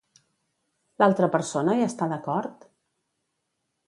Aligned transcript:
L'altra 1.03 1.29
persona 1.35 1.75
hi 1.77 1.83
està 1.89 2.07
d'acord? 2.13 2.65